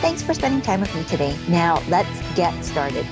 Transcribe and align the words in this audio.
Thanks 0.00 0.22
for 0.22 0.32
spending 0.32 0.62
time 0.62 0.80
with 0.80 0.94
me 0.94 1.04
today. 1.04 1.36
Now, 1.46 1.82
let's 1.90 2.08
get 2.34 2.64
started. 2.64 3.04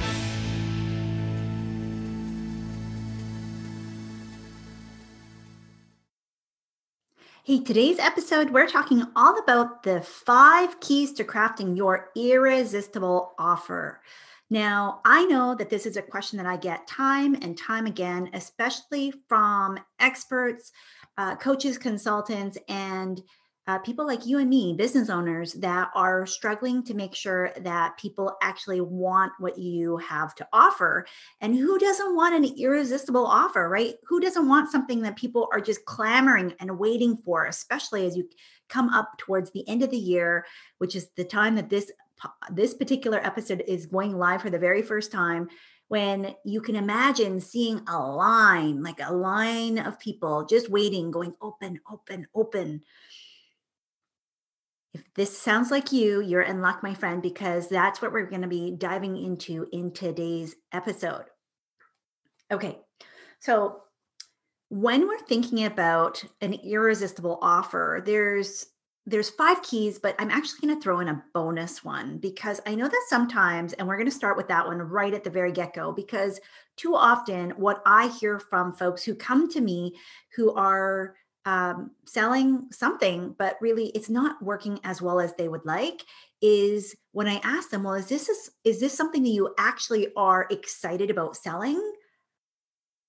Hey, 7.45 7.61
today's 7.61 7.99
episode, 7.99 8.51
we're 8.51 8.67
talking 8.67 9.05
all 9.15 9.39
about 9.39 9.83
the 9.83 10.01
five 10.01 10.81
keys 10.81 11.13
to 11.15 11.25
crafting 11.25 11.77
your 11.77 12.09
irresistible 12.17 13.35
offer. 13.39 14.01
Now, 14.49 15.03
I 15.05 15.27
know 15.27 15.55
that 15.57 15.69
this 15.69 15.85
is 15.85 15.99
a 15.99 16.03
question 16.03 16.39
that 16.39 16.47
I 16.47 16.57
get 16.57 16.87
time 16.87 17.35
and 17.35 17.57
time 17.57 17.85
again, 17.85 18.31
especially 18.33 19.13
from 19.29 19.79
experts, 20.01 20.73
uh, 21.19 21.37
coaches, 21.37 21.77
consultants, 21.77 22.57
and 22.67 23.23
uh, 23.69 23.79
people 23.79 24.07
like 24.07 24.25
you 24.25 24.39
and 24.39 24.49
me, 24.49 24.73
business 24.73 25.11
owners 25.11 25.53
that 25.53 25.91
are 25.95 26.25
struggling 26.25 26.83
to 26.83 26.95
make 26.95 27.15
sure 27.15 27.53
that 27.61 27.99
people 27.99 28.35
actually 28.43 28.81
want 28.81 29.31
what 29.39 29.59
you 29.59 29.99
have 29.99 30.35
to 30.35 30.49
offer. 30.55 31.07
And 31.43 31.55
who 31.55 31.79
doesn't 31.79 32.17
want 32.17 32.35
an 32.35 32.47
irresistible 32.59 33.27
offer, 33.27 33.69
right? 33.69 33.97
Who 34.07 34.21
doesn't 34.21 34.49
want 34.49 34.73
something 34.73 35.03
that 35.03 35.17
people 35.17 35.51
are 35.53 35.61
just 35.61 35.85
clamoring 35.85 36.55
and 36.61 36.79
waiting 36.79 37.19
for, 37.19 37.45
especially 37.45 38.07
as 38.07 38.17
you 38.17 38.27
come 38.71 38.89
up 38.89 39.19
towards 39.19 39.51
the 39.51 39.69
end 39.69 39.83
of 39.83 39.91
the 39.91 39.99
year, 39.99 40.47
which 40.79 40.97
is 40.97 41.11
the 41.17 41.25
time 41.25 41.55
that 41.57 41.69
this 41.69 41.93
this 42.51 42.75
particular 42.75 43.25
episode 43.25 43.63
is 43.69 43.87
going 43.87 44.17
live 44.17 44.43
for 44.43 44.51
the 44.51 44.59
very 44.59 44.83
first 44.83 45.13
time 45.13 45.49
when 45.89 46.35
you 46.45 46.61
can 46.61 46.77
imagine 46.77 47.41
seeing 47.41 47.81
a 47.89 47.99
line, 47.99 48.83
like 48.83 49.01
a 49.03 49.13
line 49.13 49.79
of 49.79 49.99
people 49.99 50.45
just 50.45 50.69
waiting, 50.69 51.11
going 51.11 51.35
open, 51.41 51.81
open, 51.91 52.27
open 52.35 52.83
if 54.95 55.03
this 55.15 55.37
sounds 55.37 55.71
like 55.71 55.93
you, 55.93 56.21
you're 56.21 56.43
in 56.43 56.63
luck, 56.63 56.83
my 56.83 56.95
friend, 56.95 57.23
because 57.23 57.69
that's 57.69 58.01
what 58.01 58.13
we're 58.13 58.27
going 58.27 58.43
to 58.43 58.49
be 58.49 58.71
diving 58.71 59.17
into 59.17 59.67
in 59.73 59.93
today's 59.93 60.57
episode. 60.73 61.25
Okay, 62.51 62.79
so 63.39 63.83
when 64.71 65.07
we're 65.07 65.19
thinking 65.19 65.65
about 65.65 66.25
an 66.41 66.55
irresistible 66.55 67.39
offer, 67.43 68.03
there's 68.05 68.67
there's 69.07 69.31
five 69.31 69.63
keys, 69.63 69.99
but 69.99 70.15
I'm 70.19 70.31
actually 70.31 70.67
going 70.67 70.79
to 70.79 70.83
throw 70.83 71.01
in 71.01 71.09
a 71.09 71.25
bonus 71.33 71.83
one 71.83 72.19
because 72.19 72.61
I 72.67 72.75
know 72.75 72.87
that 72.87 73.07
sometimes, 73.09 73.73
and 73.73 73.89
we're 73.89 73.97
going 73.97 74.11
to 74.11 74.15
start 74.15 74.37
with 74.37 74.49
that 74.49 74.67
one 74.67 74.77
right 74.77 75.15
at 75.15 75.25
the 75.25 75.31
very 75.31 75.51
get 75.51 75.73
go, 75.73 75.93
because 75.93 76.39
too 76.77 76.95
often 76.95 77.53
what 77.53 77.81
I 77.87 78.09
hear 78.21 78.39
from 78.39 78.75
folks 78.75 79.03
who 79.03 79.15
come 79.15 79.49
to 79.51 79.63
me 79.63 79.95
who 80.37 80.53
are 80.53 81.15
um, 81.49 81.93
selling 82.05 82.67
something, 82.71 83.35
but 83.39 83.57
really 83.63 83.87
it's 83.95 84.11
not 84.11 84.43
working 84.43 84.79
as 84.85 85.01
well 85.01 85.19
as 85.19 85.33
they 85.35 85.49
would 85.49 85.65
like, 85.65 86.05
is 86.43 86.95
when 87.13 87.27
I 87.27 87.41
ask 87.43 87.71
them, 87.71 87.85
well, 87.85 87.95
is 87.95 88.07
this 88.07 88.29
is, 88.29 88.51
is 88.65 88.81
this 88.81 88.93
something 88.93 89.23
that 89.23 89.31
you 89.31 89.55
actually 89.59 90.09
are 90.15 90.47
excited 90.51 91.09
about 91.09 91.39
selling? 91.39 91.81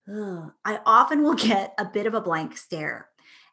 Ugh, 0.10 0.54
I 0.64 0.80
often 0.86 1.22
will 1.22 1.34
get 1.50 1.74
a 1.78 1.84
bit 1.84 2.08
of 2.08 2.14
a 2.14 2.22
blank 2.22 2.56
stare. 2.56 3.10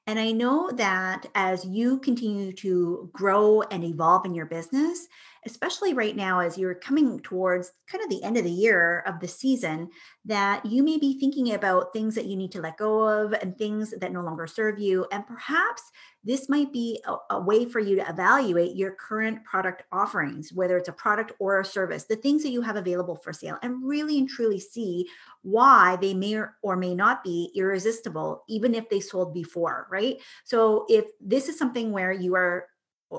And 0.06 0.20
I 0.20 0.30
know 0.30 0.70
that 0.70 1.26
as 1.34 1.64
you 1.64 1.98
continue 1.98 2.52
to 2.52 3.10
grow 3.12 3.62
and 3.62 3.82
evolve 3.82 4.24
in 4.24 4.36
your 4.36 4.46
business, 4.46 5.08
especially 5.46 5.94
right 5.94 6.16
now 6.16 6.40
as 6.40 6.58
you're 6.58 6.74
coming 6.74 7.20
towards 7.20 7.72
kind 7.90 8.02
of 8.02 8.10
the 8.10 8.22
end 8.22 8.36
of 8.36 8.44
the 8.44 8.50
year 8.50 9.02
of 9.06 9.20
the 9.20 9.28
season, 9.28 9.88
that 10.24 10.66
you 10.66 10.82
may 10.82 10.98
be 10.98 11.18
thinking 11.18 11.54
about 11.54 11.92
things 11.92 12.14
that 12.16 12.26
you 12.26 12.36
need 12.36 12.52
to 12.52 12.60
let 12.60 12.76
go 12.76 13.02
of 13.02 13.32
and 13.32 13.56
things 13.56 13.94
that 14.00 14.12
no 14.12 14.20
longer 14.20 14.46
serve 14.46 14.78
you. 14.78 15.06
And 15.12 15.26
perhaps 15.26 15.82
this 16.24 16.48
might 16.48 16.72
be 16.72 17.00
a, 17.06 17.36
a, 17.36 17.40
way 17.40 17.64
for 17.64 17.78
you 17.78 17.94
to 17.94 18.08
evaluate 18.08 18.74
your 18.74 18.96
current 18.96 19.44
product 19.44 19.84
offerings, 19.92 20.52
whether 20.52 20.76
it's 20.76 20.88
a 20.88 20.92
product 20.92 21.30
or 21.38 21.60
a 21.60 21.64
service, 21.64 22.04
the 22.04 22.16
things 22.16 22.42
that 22.42 22.50
you 22.50 22.60
have 22.60 22.74
available 22.74 23.14
for 23.14 23.32
sale, 23.32 23.58
and 23.62 23.86
really 23.86 24.18
and 24.18 24.28
truly 24.28 24.58
see 24.58 25.06
why 25.42 25.96
they 26.00 26.12
may 26.12 26.42
or 26.62 26.76
may 26.76 26.96
not 26.96 27.22
be 27.22 27.52
irresistible, 27.54 28.42
even 28.48 28.74
if 28.74 28.88
they 28.90 28.98
sold 28.98 29.32
before, 29.32 29.86
right? 29.88 30.16
So 30.44 30.84
if 30.88 31.04
this 31.20 31.48
is 31.48 31.56
something 31.56 31.92
where 31.92 32.12
you 32.12 32.34
are 32.34 32.66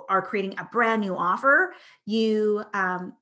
are 0.10 0.22
creating 0.22 0.58
a 0.60 0.66
brand 0.72 1.02
new 1.02 1.16
offer, 1.16 1.74
you 2.06 2.64
um, 2.74 3.14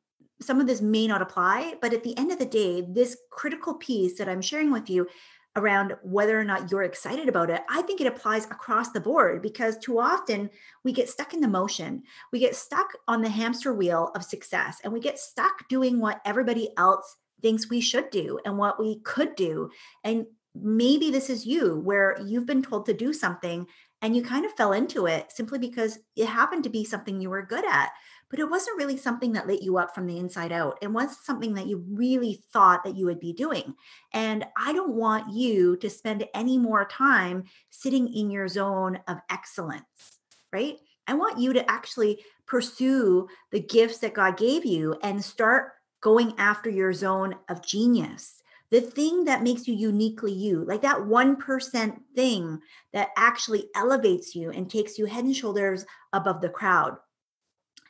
some 0.42 0.59
of 0.59 0.68
this 0.68 0.81
may 0.81 1.08
not 1.08 1.22
apply, 1.22 1.76
but 1.81 1.94
at 1.94 2.03
the 2.03 2.18
end 2.18 2.31
of 2.31 2.40
the 2.40 2.46
day, 2.46 2.81
this 2.81 3.18
critical 3.31 3.76
piece 3.76 4.18
that 4.18 4.28
I'm 4.28 4.42
sharing 4.42 4.72
with 4.72 4.90
you 4.90 5.08
around 5.56 5.96
whether 6.03 6.38
or 6.38 6.44
not 6.44 6.70
you're 6.70 6.84
excited 6.84 7.30
about 7.30 7.50
it, 7.50 7.62
I 7.70 7.81
think 7.84 8.02
it 8.02 8.08
applies 8.08 8.46
across 8.46 8.92
the 8.92 9.00
board 9.00 9.42
because 9.42 9.78
too 9.78 10.00
often 10.00 10.50
we 10.84 10.92
get 10.92 11.09
stuck 11.09 11.34
in 11.34 11.40
the 11.40 11.48
motion. 11.48 12.03
We 12.34 12.40
get 12.40 12.56
stuck 12.56 12.88
on 13.08 13.22
the 13.22 13.30
hamster 13.30 13.74
wheel 13.74 14.12
of 14.16 14.24
success 14.24 14.82
and 14.84 14.92
we 14.92 15.00
get 15.00 15.18
stuck 15.18 15.68
doing 15.70 16.00
what 16.00 16.20
everybody 16.26 16.70
else 16.78 17.16
thinks 17.42 17.70
we 17.70 17.80
should 17.80 18.09
do 18.09 18.40
and 18.44 18.58
what 18.58 18.80
we 18.80 19.00
could 19.02 19.36
do. 19.36 19.70
And 20.03 20.26
maybe 20.53 21.09
this 21.09 21.30
is 21.30 21.46
you 21.46 21.80
where 21.80 22.18
you've 22.26 22.46
been 22.46 22.64
told 22.64 22.86
to 22.88 22.94
do 22.94 23.14
something 23.14 23.66
and 24.05 24.16
you 24.16 24.21
kind 24.21 24.45
of 24.45 24.53
fell 24.53 24.71
into 24.71 25.07
it 25.07 25.31
simply 25.31 25.57
because 25.57 25.97
it 26.16 26.27
happened 26.27 26.63
to 26.63 26.69
be 26.69 26.85
something 26.85 27.19
you 27.19 27.31
were 27.31 27.41
good 27.41 27.66
at 27.66 27.89
but 28.29 28.39
it 28.39 28.49
wasn't 28.49 28.77
really 28.77 28.97
something 28.97 29.33
that 29.33 29.47
lit 29.47 29.63
you 29.63 29.77
up 29.77 29.93
from 29.93 30.07
the 30.07 30.17
inside 30.17 30.51
out. 30.51 30.79
It 30.81 30.91
was 30.91 31.23
something 31.23 31.53
that 31.53 31.67
you 31.67 31.85
really 31.89 32.41
thought 32.51 32.83
that 32.83 32.95
you 32.95 33.05
would 33.05 33.19
be 33.19 33.33
doing 33.33 33.73
and 34.13 34.45
i 34.57 34.71
don't 34.73 34.93
want 34.93 35.33
you 35.33 35.75
to 35.77 35.89
spend 35.89 36.27
any 36.35 36.57
more 36.59 36.85
time 36.85 37.45
sitting 37.71 38.13
in 38.13 38.29
your 38.29 38.47
zone 38.47 38.99
of 39.07 39.17
excellence 39.29 40.19
right? 40.53 40.77
I 41.07 41.16
want 41.16 41.39
you 41.39 41.51
to 41.53 41.69
actually 41.69 42.23
pursue 42.45 43.27
the 43.51 43.59
gifts 43.59 43.97
that 43.99 44.13
god 44.13 44.37
gave 44.37 44.66
you 44.66 44.97
and 45.01 45.23
start 45.23 45.72
going 46.01 46.35
after 46.37 46.69
your 46.69 46.93
zone 46.93 47.35
of 47.49 47.66
genius 47.66 48.43
the 48.75 48.81
thing 48.81 49.24
that 49.24 49.41
makes 49.41 49.69
you 49.69 49.74
uniquely 49.74 50.34
you, 50.34 50.66
like 50.66 50.81
that 50.81 50.97
1% 50.97 51.97
thing 52.13 52.59
that 52.91 53.08
actually 53.16 53.69
elevates 53.74 54.36
you 54.36 54.52
and 54.52 54.69
takes 54.69 54.97
you 54.97 55.06
head 55.06 55.24
and 55.24 55.34
shoulders 55.34 55.86
above 56.12 56.41
the 56.41 56.50
crowd. 56.50 56.97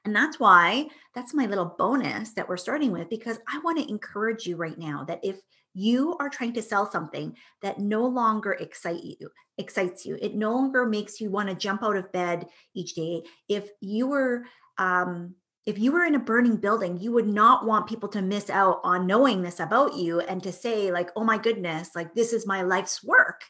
And 0.06 0.16
that's 0.16 0.40
why 0.40 0.90
that's 1.16 1.34
my 1.34 1.48
little 1.48 1.74
bonus 1.80 2.34
that 2.34 2.48
we're 2.48 2.58
starting 2.58 2.92
with 2.92 3.10
because 3.10 3.40
I 3.52 3.58
want 3.64 3.80
to 3.80 3.90
encourage 3.90 4.46
you 4.46 4.58
right 4.58 4.78
now 4.78 5.04
that 5.06 5.22
if 5.24 5.40
you 5.74 6.16
are 6.20 6.30
trying 6.30 6.54
to 6.54 6.62
sell 6.62 6.92
something 6.92 7.36
that 7.64 7.80
no 7.80 8.06
longer 8.06 8.52
excite 8.52 9.04
you 9.04 9.28
excites 9.58 10.06
you 10.06 10.18
it 10.22 10.36
no 10.36 10.54
longer 10.54 10.86
makes 10.86 11.20
you 11.20 11.30
want 11.30 11.50
to 11.50 11.56
jump 11.56 11.84
out 11.84 11.98
of 11.98 12.12
bed 12.14 12.46
each 12.76 12.94
day 12.94 13.24
if 13.50 13.70
you 13.82 14.08
were 14.08 14.44
um, 14.78 15.34
if 15.66 15.80
you 15.80 15.92
were 15.92 16.04
in 16.04 16.16
a 16.16 16.20
burning 16.20 16.58
building, 16.58 17.00
you 17.00 17.12
would 17.12 17.28
not 17.28 17.66
want 17.66 17.88
people 17.88 18.10
to 18.10 18.22
miss 18.22 18.50
out 18.50 18.80
on 18.84 19.08
knowing 19.08 19.42
this 19.42 19.60
about 19.60 19.96
you 19.96 20.20
and 20.20 20.42
to 20.44 20.52
say, 20.52 20.92
like, 20.92 21.10
oh 21.16 21.24
my 21.24 21.38
goodness, 21.38 21.96
like 21.96 22.14
this 22.14 22.34
is 22.34 22.46
my 22.46 22.62
life's 22.62 23.04
work. 23.04 23.42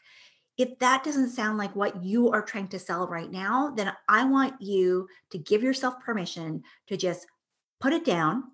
If 0.56 0.78
that 0.78 1.04
doesn't 1.04 1.30
sound 1.30 1.58
like 1.58 1.76
what 1.76 2.02
you 2.02 2.30
are 2.30 2.40
trying 2.40 2.68
to 2.68 2.78
sell 2.78 3.06
right 3.06 3.30
now, 3.30 3.74
then 3.76 3.92
I 4.08 4.24
want 4.24 4.54
you 4.62 5.06
to 5.30 5.38
give 5.38 5.62
yourself 5.62 6.00
permission 6.00 6.62
to 6.86 6.96
just 6.96 7.26
put 7.80 7.92
it 7.92 8.06
down 8.06 8.44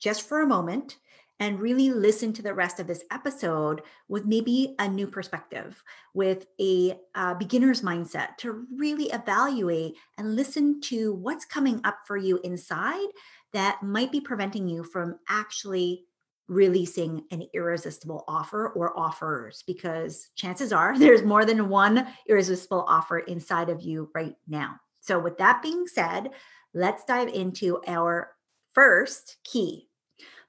just 0.00 0.28
for 0.28 0.40
a 0.40 0.46
moment 0.46 0.98
and 1.42 1.58
really 1.58 1.90
listen 1.90 2.32
to 2.32 2.40
the 2.40 2.54
rest 2.54 2.78
of 2.78 2.86
this 2.86 3.02
episode 3.10 3.82
with 4.06 4.24
maybe 4.24 4.76
a 4.78 4.86
new 4.86 5.08
perspective, 5.08 5.82
with 6.14 6.46
a 6.60 6.96
uh, 7.16 7.34
beginner's 7.34 7.82
mindset 7.82 8.36
to 8.36 8.64
really 8.76 9.06
evaluate 9.06 9.96
and 10.16 10.36
listen 10.36 10.80
to 10.80 11.14
what's 11.14 11.44
coming 11.44 11.80
up 11.82 11.98
for 12.06 12.16
you 12.16 12.38
inside 12.44 13.08
that 13.52 13.82
might 13.82 14.12
be 14.12 14.20
preventing 14.20 14.68
you 14.68 14.84
from 14.84 15.18
actually 15.28 16.04
releasing 16.46 17.24
an 17.32 17.42
irresistible 17.54 18.22
offer 18.28 18.68
or 18.68 18.96
offers 18.96 19.64
because 19.66 20.28
chances 20.36 20.72
are 20.72 20.96
there's 20.98 21.24
more 21.24 21.44
than 21.44 21.68
one 21.68 22.06
irresistible 22.28 22.84
offer 22.86 23.18
inside 23.18 23.68
of 23.68 23.82
you 23.82 24.08
right 24.14 24.36
now. 24.46 24.76
So, 25.00 25.18
with 25.18 25.38
that 25.38 25.60
being 25.60 25.88
said, 25.88 26.30
let's 26.72 27.04
dive 27.04 27.26
into 27.26 27.80
our 27.88 28.30
first 28.74 29.38
key 29.42 29.88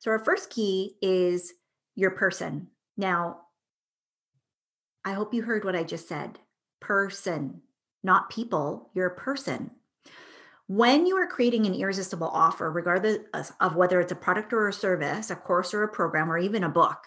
so, 0.04 0.12
our 0.12 0.20
first 0.20 0.50
key 0.50 0.98
is 1.02 1.54
your 1.96 2.12
person. 2.12 2.68
Now, 2.98 3.38
I 5.06 5.14
hope 5.14 5.34
you 5.34 5.44
heard 5.44 5.64
what 5.64 5.78
I 5.78 5.86
just 5.86 6.10
said 6.10 6.40
person, 6.82 7.62
not 8.04 8.30
people, 8.30 8.92
you're 8.94 9.08
a 9.08 9.16
person. 9.16 9.72
when 10.68 11.06
you 11.06 11.16
are 11.16 11.28
creating 11.28 11.66
an 11.66 11.74
irresistible 11.74 12.28
offer, 12.28 12.70
regardless 12.70 13.52
of 13.62 13.76
whether 13.78 14.02
it's 14.02 14.12
a 14.12 14.16
product 14.16 14.52
or 14.52 14.68
a 14.68 14.74
service, 14.74 15.30
a 15.30 15.36
course 15.38 15.74
or 15.74 15.84
a 15.84 15.88
program, 15.88 16.30
or 16.30 16.38
even 16.38 16.66
a 16.66 16.70
book, 16.70 17.00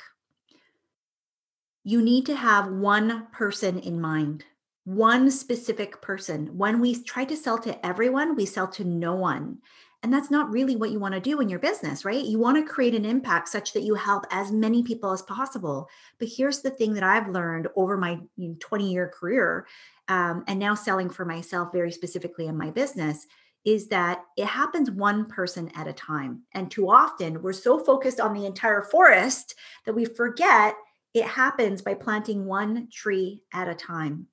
you 1.84 2.00
need 2.00 2.24
to 2.26 2.36
have 2.36 2.70
one 2.70 3.26
person 3.32 3.78
in 3.78 4.00
mind, 4.00 4.44
one 4.84 5.30
specific 5.30 6.00
person. 6.00 6.56
When 6.56 6.80
we 6.80 7.02
try 7.02 7.26
to 7.26 7.36
sell 7.36 7.58
to 7.58 7.84
everyone, 7.84 8.36
we 8.36 8.46
sell 8.46 8.68
to 8.68 8.84
no 8.84 9.14
one. 9.14 9.58
And 10.02 10.12
that's 10.12 10.30
not 10.30 10.50
really 10.52 10.76
what 10.76 10.90
you 10.90 11.00
want 11.00 11.14
to 11.14 11.20
do 11.20 11.40
in 11.40 11.48
your 11.48 11.58
business, 11.58 12.04
right? 12.04 12.24
You 12.24 12.38
want 12.38 12.58
to 12.58 12.72
create 12.72 12.94
an 12.94 13.04
impact 13.04 13.48
such 13.48 13.72
that 13.72 13.82
you 13.82 13.94
help 13.94 14.24
as 14.30 14.52
many 14.52 14.82
people 14.82 15.10
as 15.10 15.22
possible. 15.22 15.88
But 16.18 16.28
here's 16.28 16.60
the 16.60 16.70
thing 16.70 16.94
that 16.94 17.02
I've 17.02 17.28
learned 17.28 17.68
over 17.76 17.96
my 17.96 18.20
20 18.60 18.92
year 18.92 19.08
career 19.08 19.66
um, 20.08 20.44
and 20.46 20.58
now 20.58 20.74
selling 20.74 21.10
for 21.10 21.24
myself 21.24 21.72
very 21.72 21.90
specifically 21.90 22.46
in 22.46 22.56
my 22.56 22.70
business 22.70 23.26
is 23.64 23.88
that 23.88 24.22
it 24.36 24.46
happens 24.46 24.90
one 24.92 25.26
person 25.26 25.70
at 25.74 25.88
a 25.88 25.92
time. 25.92 26.42
And 26.52 26.70
too 26.70 26.88
often 26.88 27.42
we're 27.42 27.52
so 27.52 27.78
focused 27.78 28.20
on 28.20 28.32
the 28.32 28.46
entire 28.46 28.82
forest 28.82 29.56
that 29.84 29.94
we 29.94 30.04
forget 30.04 30.76
it 31.14 31.24
happens 31.24 31.82
by 31.82 31.94
planting 31.94 32.44
one 32.44 32.88
tree 32.92 33.42
at 33.52 33.68
a 33.68 33.74
time, 33.74 34.26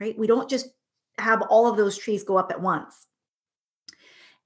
right? 0.00 0.18
We 0.18 0.26
don't 0.26 0.50
just 0.50 0.66
have 1.18 1.42
all 1.42 1.70
of 1.70 1.76
those 1.76 1.96
trees 1.96 2.24
go 2.24 2.36
up 2.36 2.50
at 2.50 2.60
once. 2.60 3.06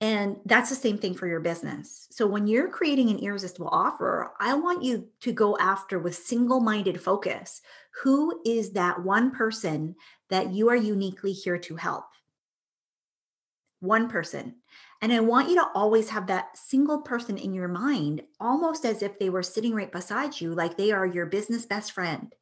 And 0.01 0.37
that's 0.45 0.71
the 0.71 0.77
same 0.77 0.97
thing 0.97 1.15
for 1.15 1.27
your 1.27 1.41
business. 1.41 2.07
So 2.13 2.27
when 2.27 2.47
you're 2.47 2.69
creating 2.69 3.11
an 3.11 3.19
irresistible 3.19 3.69
offer, 3.69 4.31
I 4.39 4.55
want 4.55 4.85
you 4.85 5.09
to 5.23 5.33
go 5.33 5.59
after 5.59 5.99
with 5.99 6.15
single 6.15 6.61
minded 6.61 7.01
focus 7.01 7.61
who 8.03 8.41
is 8.47 8.73
that 8.73 9.03
one 9.03 9.33
person 9.33 9.97
that 10.31 10.53
you 10.53 10.69
are 10.69 10.77
uniquely 10.77 11.33
here 11.33 11.59
to 11.59 11.75
help? 11.75 12.05
one 13.81 14.09
person. 14.09 14.57
And 15.01 15.13
I 15.13 15.21
want 15.21 15.49
you 15.49 15.55
to 15.57 15.69
always 15.75 16.11
have 16.11 16.27
that 16.27 16.57
single 16.57 17.03
person 17.03 17.39
in 17.39 17.55
your 17.55 17.69
mind, 17.69 18.23
almost 18.41 18.85
as 18.85 19.03
if 19.03 19.19
they 19.19 19.31
were 19.31 19.43
sitting 19.43 19.75
right 19.75 19.91
beside 19.91 20.41
you, 20.41 20.55
like 20.55 20.77
they 20.77 20.91
are 20.91 21.07
your 21.07 21.27
business 21.27 21.67
best 21.67 21.93
friend. 21.93 22.35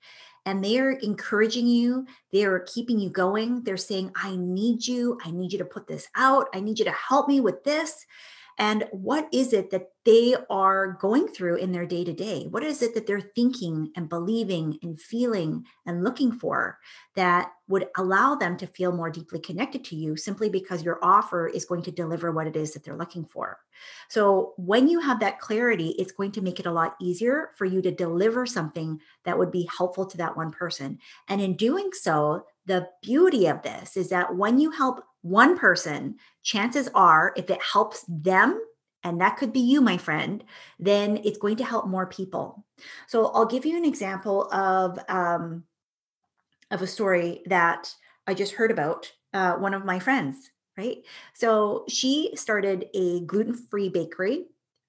And 0.46 0.64
they 0.64 0.78
are 0.78 0.93
encouraging 0.93 1.66
you, 1.66 2.06
they 2.32 2.44
are 2.44 2.60
keeping 2.60 2.98
you 2.98 3.10
going. 3.10 3.62
They're 3.64 3.76
saying, 3.76 4.12
I 4.14 4.37
need 4.37 4.87
you. 4.87 5.19
I 5.25 5.32
need 5.32 5.52
you 5.52 5.58
to 5.58 5.64
put 5.64 5.87
this 5.87 6.08
out. 6.14 6.46
I 6.54 6.60
need 6.60 6.78
you 6.78 6.84
to 6.84 6.93
help 6.93 7.28
me 7.28 7.40
with 7.40 7.64
this 7.64 8.06
and 8.58 8.85
what 8.91 9.29
is 9.32 9.53
it 9.53 9.70
that 9.70 9.88
they 10.05 10.35
are 10.49 10.97
going 11.00 11.29
through 11.29 11.56
in 11.56 11.73
their 11.73 11.85
day 11.85 12.05
to 12.05 12.12
day? 12.12 12.47
What 12.49 12.62
is 12.62 12.81
it 12.81 12.94
that 12.94 13.06
they're 13.06 13.20
thinking 13.20 13.91
and 13.97 14.08
believing 14.08 14.79
and 14.82 15.00
feeling 15.00 15.64
and 15.85 16.05
looking 16.05 16.32
for 16.32 16.79
that 17.17 17.50
would 17.69 17.88
allow 17.97 18.35
them 18.35 18.56
to 18.58 18.67
feel 18.67 18.93
more 18.93 19.11
deeply 19.11 19.41
connected 19.41 19.85
to 19.87 19.97
you 19.97 20.17
simply 20.17 20.49
because 20.49 20.85
your 20.85 20.99
offer 21.03 21.49
is 21.49 21.64
going 21.64 21.82
to 21.82 21.91
deliver 21.91 22.31
what 22.31 22.47
it 22.47 22.56
is 22.56 22.73
that 22.73 22.85
they're 22.85 22.97
looking 22.97 23.25
for? 23.25 23.58
So, 24.08 24.55
when 24.56 24.88
you 24.88 25.00
have 25.00 25.20
that 25.20 25.41
clarity, 25.41 25.88
it's 25.99 26.12
going 26.12 26.32
to 26.32 26.41
make 26.41 26.58
it 26.58 26.67
a 26.67 26.73
lot 26.73 26.97
easier 27.00 27.50
for 27.56 27.67
you 27.67 27.82
to 27.82 27.91
deliver 27.91 28.47
something 28.47 29.00
that 29.25 29.38
would 29.38 29.50
be 29.50 29.69
helpful 29.76 30.06
to 30.06 30.17
that 30.17 30.37
one 30.37 30.50
person. 30.50 30.99
And 31.29 31.41
in 31.41 31.56
doing 31.56 31.91
so, 31.93 32.47
the 32.64 32.88
beauty 33.03 33.47
of 33.47 33.62
this 33.62 33.97
is 33.97 34.08
that 34.11 34.35
when 34.37 34.58
you 34.58 34.70
help 34.70 35.05
one 35.26 35.58
person, 35.58 36.17
chances 36.43 36.88
are 36.94 37.32
if 37.37 37.50
it 37.50 37.61
helps 37.62 38.05
them, 38.08 38.61
and 39.02 39.20
that 39.20 39.37
could 39.37 39.52
be 39.52 39.61
you, 39.61 39.81
my 39.81 39.99
friend, 39.99 40.44
then 40.78 41.19
it's 41.25 41.38
going 41.38 41.56
to 41.56 41.64
help 41.64 41.87
more 41.87 42.06
people. 42.06 42.64
So 43.06 43.26
I'll 43.26 43.46
give 43.46 43.67
you 43.67 43.76
an 43.76 43.84
example 43.84 44.52
of 44.52 44.99
um, 45.08 45.64
of 46.70 46.82
a 46.82 46.87
story 46.87 47.43
that 47.46 47.94
I 48.26 48.34
just 48.34 48.55
heard 48.55 48.70
about. 48.70 49.12
Uh, 49.32 49.55
one 49.56 49.75
of 49.75 49.84
my 49.84 49.99
friends, 49.99 50.50
right? 50.78 50.99
So 51.34 51.84
she 51.88 52.31
started 52.37 52.87
a 52.94 53.20
gluten 53.26 53.55
free 53.55 53.90
bakery 53.90 54.46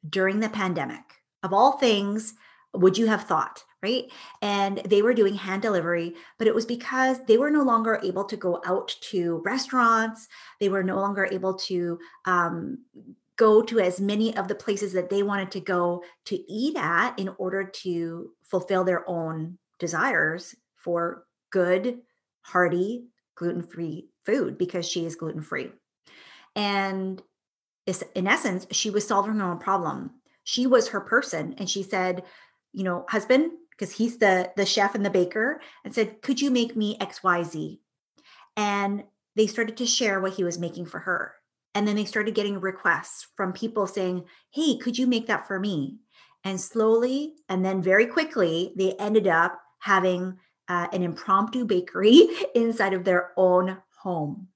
during 0.07 0.39
the 0.39 0.49
pandemic. 0.49 1.03
Of 1.43 1.51
all 1.51 1.77
things, 1.77 2.33
would 2.73 2.97
you 2.97 3.07
have 3.07 3.23
thought? 3.23 3.63
Right? 3.83 4.05
And 4.41 4.77
they 4.85 5.01
were 5.01 5.13
doing 5.13 5.35
hand 5.35 5.61
delivery, 5.61 6.15
but 6.37 6.47
it 6.47 6.55
was 6.55 6.65
because 6.65 7.19
they 7.25 7.37
were 7.37 7.51
no 7.51 7.61
longer 7.63 7.99
able 8.03 8.23
to 8.25 8.37
go 8.37 8.61
out 8.65 8.95
to 9.11 9.41
restaurants. 9.45 10.27
They 10.59 10.69
were 10.69 10.83
no 10.83 10.95
longer 10.95 11.27
able 11.31 11.53
to 11.55 11.99
um, 12.25 12.79
go 13.37 13.61
to 13.61 13.79
as 13.79 14.01
many 14.01 14.35
of 14.35 14.47
the 14.47 14.55
places 14.55 14.93
that 14.93 15.09
they 15.09 15.23
wanted 15.23 15.51
to 15.51 15.59
go 15.59 16.03
to 16.25 16.51
eat 16.51 16.75
at 16.75 17.17
in 17.19 17.29
order 17.37 17.63
to 17.63 18.31
fulfill 18.43 18.83
their 18.83 19.07
own 19.07 19.57
desires 19.79 20.55
for 20.75 21.25
good, 21.51 21.99
hearty, 22.41 23.05
gluten 23.35 23.61
free 23.61 24.09
food 24.25 24.57
because 24.57 24.87
she 24.87 25.05
is 25.05 25.15
gluten 25.15 25.41
free. 25.41 25.71
And 26.55 27.21
in 28.15 28.27
essence, 28.27 28.67
she 28.71 28.89
was 28.89 29.07
solving 29.07 29.35
her 29.35 29.51
own 29.51 29.59
problem. 29.59 30.11
She 30.43 30.65
was 30.65 30.89
her 30.89 31.01
person. 31.01 31.55
And 31.57 31.69
she 31.69 31.83
said, 31.83 32.23
you 32.73 32.83
know, 32.83 33.05
husband, 33.07 33.51
because 33.77 33.95
he's 33.95 34.17
the 34.17 34.51
the 34.57 34.65
chef 34.65 34.95
and 34.95 35.05
the 35.05 35.09
baker 35.09 35.61
and 35.85 35.93
said 35.93 36.21
could 36.21 36.41
you 36.41 36.49
make 36.49 36.75
me 36.75 36.97
xyz 36.99 37.79
and 38.55 39.03
they 39.37 39.47
started 39.47 39.77
to 39.77 39.85
share 39.85 40.19
what 40.19 40.33
he 40.33 40.43
was 40.43 40.57
making 40.57 40.87
for 40.87 40.99
her. 40.99 41.35
And 41.75 41.87
then 41.87 41.95
they 41.95 42.05
started 42.05 42.33
getting 42.33 42.59
requests 42.59 43.27
from 43.37 43.53
people 43.53 43.87
saying 43.87 44.25
hey 44.51 44.77
could 44.77 44.97
you 44.97 45.07
make 45.07 45.27
that 45.27 45.47
for 45.47 45.59
me? 45.59 45.99
And 46.43 46.59
slowly 46.59 47.35
and 47.47 47.63
then 47.63 47.81
very 47.81 48.07
quickly 48.07 48.73
they 48.75 48.93
ended 48.93 49.27
up 49.27 49.61
having 49.79 50.39
uh, 50.67 50.87
an 50.91 51.03
impromptu 51.03 51.65
bakery 51.65 52.27
inside 52.55 52.93
of 52.93 53.05
their 53.05 53.31
own 53.37 53.77
home. 54.01 54.47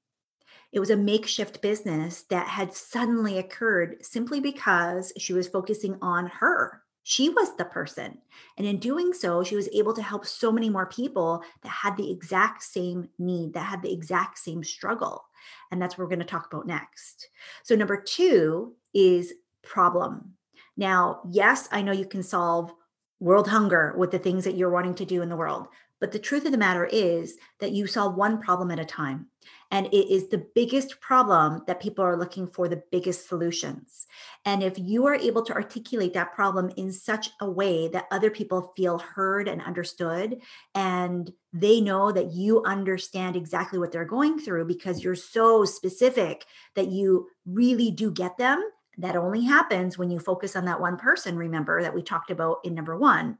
It 0.71 0.79
was 0.79 0.89
a 0.89 0.97
makeshift 0.97 1.61
business 1.61 2.23
that 2.29 2.47
had 2.47 2.73
suddenly 2.73 3.37
occurred 3.37 3.97
simply 4.03 4.39
because 4.39 5.13
she 5.17 5.33
was 5.33 5.47
focusing 5.47 5.97
on 6.01 6.27
her 6.27 6.81
she 7.03 7.29
was 7.29 7.55
the 7.55 7.65
person. 7.65 8.17
And 8.57 8.67
in 8.67 8.77
doing 8.77 9.13
so, 9.13 9.43
she 9.43 9.55
was 9.55 9.69
able 9.73 9.93
to 9.93 10.01
help 10.01 10.25
so 10.25 10.51
many 10.51 10.69
more 10.69 10.85
people 10.85 11.43
that 11.63 11.69
had 11.69 11.97
the 11.97 12.11
exact 12.11 12.63
same 12.63 13.09
need, 13.17 13.53
that 13.53 13.65
had 13.65 13.81
the 13.81 13.93
exact 13.93 14.37
same 14.37 14.63
struggle. 14.63 15.25
And 15.71 15.81
that's 15.81 15.97
what 15.97 16.03
we're 16.03 16.15
going 16.15 16.19
to 16.19 16.25
talk 16.25 16.47
about 16.51 16.67
next. 16.67 17.29
So, 17.63 17.75
number 17.75 17.99
two 17.99 18.75
is 18.93 19.33
problem. 19.63 20.33
Now, 20.77 21.21
yes, 21.29 21.67
I 21.71 21.81
know 21.81 21.91
you 21.91 22.05
can 22.05 22.23
solve 22.23 22.73
world 23.19 23.47
hunger 23.47 23.93
with 23.97 24.11
the 24.11 24.19
things 24.19 24.43
that 24.43 24.55
you're 24.55 24.71
wanting 24.71 24.95
to 24.95 25.05
do 25.05 25.21
in 25.21 25.29
the 25.29 25.35
world, 25.35 25.67
but 25.99 26.11
the 26.11 26.19
truth 26.19 26.45
of 26.45 26.51
the 26.51 26.57
matter 26.57 26.85
is 26.85 27.37
that 27.59 27.71
you 27.71 27.85
solve 27.85 28.15
one 28.15 28.41
problem 28.41 28.71
at 28.71 28.79
a 28.79 28.85
time. 28.85 29.27
And 29.69 29.85
it 29.87 30.11
is 30.11 30.27
the 30.27 30.45
biggest 30.55 30.99
problem 30.99 31.61
that 31.67 31.79
people 31.79 32.03
are 32.03 32.17
looking 32.17 32.47
for 32.47 32.67
the 32.67 32.83
biggest 32.91 33.27
solutions. 33.27 34.07
And 34.45 34.63
if 34.63 34.79
you 34.79 35.05
are 35.05 35.15
able 35.15 35.43
to 35.45 35.53
articulate 35.53 36.13
that 36.13 36.33
problem 36.33 36.71
in 36.75 36.91
such 36.91 37.29
a 37.41 37.49
way 37.49 37.87
that 37.89 38.07
other 38.11 38.31
people 38.31 38.73
feel 38.75 38.97
heard 38.97 39.47
and 39.47 39.61
understood, 39.61 40.41
and 40.73 41.31
they 41.53 41.79
know 41.79 42.11
that 42.11 42.31
you 42.31 42.63
understand 42.63 43.35
exactly 43.35 43.77
what 43.77 43.91
they're 43.91 44.05
going 44.05 44.39
through 44.39 44.65
because 44.65 45.03
you're 45.03 45.15
so 45.15 45.63
specific 45.63 46.45
that 46.75 46.87
you 46.87 47.27
really 47.45 47.91
do 47.91 48.11
get 48.11 48.37
them, 48.37 48.63
that 48.97 49.15
only 49.15 49.43
happens 49.43 49.97
when 49.97 50.09
you 50.09 50.19
focus 50.19 50.55
on 50.55 50.65
that 50.65 50.81
one 50.81 50.97
person, 50.97 51.37
remember, 51.37 51.81
that 51.81 51.93
we 51.93 52.01
talked 52.01 52.31
about 52.31 52.57
in 52.63 52.73
number 52.73 52.97
one, 52.97 53.37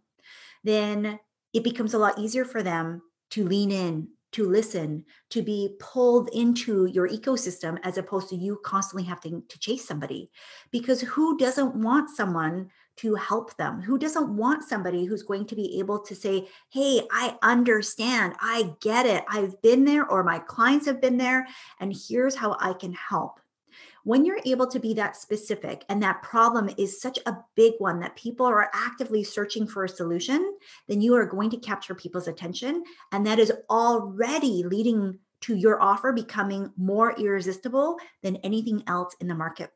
then 0.64 1.20
it 1.54 1.64
becomes 1.64 1.94
a 1.94 2.00
lot 2.00 2.20
easier 2.20 2.46
for 2.46 2.62
them 2.62 3.02
to 3.32 3.48
lean 3.48 3.72
in 3.72 4.08
to 4.32 4.48
listen, 4.48 5.06
to 5.30 5.42
be 5.42 5.76
pulled 5.80 6.30
into 6.30 6.86
your 6.86 7.08
ecosystem 7.08 7.78
as 7.84 7.98
opposed 7.98 8.30
to 8.30 8.36
you 8.36 8.60
constantly 8.64 9.04
having 9.04 9.44
to 9.50 9.60
chase 9.60 9.86
somebody. 9.86 10.30
Because 10.72 11.02
who 11.02 11.38
doesn't 11.38 11.76
want 11.76 12.10
someone 12.10 12.70
to 12.98 13.16
help 13.16 13.56
them? 13.58 13.82
Who 13.82 13.98
doesn't 13.98 14.36
want 14.36 14.64
somebody 14.64 15.06
who's 15.06 15.24
going 15.24 15.48
to 15.48 15.56
be 15.56 15.80
able 15.80 16.00
to 16.00 16.16
say, 16.16 16.48
Hey, 16.70 17.02
I 17.12 17.38
understand, 17.42 18.34
I 18.40 18.74
get 18.82 19.06
it, 19.06 19.24
I've 19.30 19.62
been 19.62 19.86
there, 19.86 20.08
or 20.08 20.24
my 20.24 20.40
clients 20.40 20.86
have 20.86 21.02
been 21.02 21.18
there, 21.18 21.48
and 21.80 21.94
here's 22.08 22.36
how 22.36 22.58
I 22.60 22.74
can 22.74 22.94
help 22.94 23.40
when 24.04 24.26
you're 24.26 24.40
able 24.46 24.68
to 24.68 24.80
be 24.80 24.94
that 24.96 25.16
specific 25.16 25.86
and 25.90 26.02
that 26.02 26.22
problem 26.22 26.70
is 26.78 27.02
such 27.02 27.20
a 27.26 27.38
big 27.56 27.74
one 27.80 28.00
that 28.00 28.16
people 28.16 28.46
are 28.46 28.70
actively 28.74 29.24
searching 29.24 29.68
for 29.68 29.84
a 29.84 29.90
solution, 29.90 30.58
then 30.88 31.02
you 31.02 31.16
are 31.16 31.26
going 31.26 31.50
to 31.50 31.58
capture 31.58 31.96
people's 31.96 32.28
attention. 32.28 32.84
And 33.12 33.26
that 33.26 33.40
is 33.40 33.52
already 33.70 34.64
leading 34.64 35.20
to 35.42 35.56
your 35.56 35.82
offer 35.82 36.12
becoming 36.12 36.72
more 36.78 37.14
irresistible 37.20 37.98
than 38.22 38.38
anything 38.38 38.84
else 38.88 39.16
in 39.20 39.28
the 39.28 39.36
market. 39.36 39.72